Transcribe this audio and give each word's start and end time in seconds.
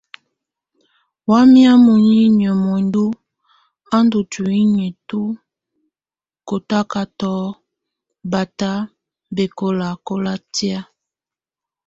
Wamɛ̀á 1.29 1.71
muninyǝ́ 1.83 2.59
muǝndu 2.63 3.03
a 3.95 3.97
ndù 4.05 4.19
ntuinyii 4.25 4.93
tu 5.09 5.19
kɔtakatɔ 6.47 7.33
bata 8.31 8.71
bɛkɔlakɔla 9.35 10.33
tɛ̀á. 10.55 10.79